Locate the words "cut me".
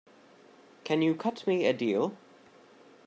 1.13-1.67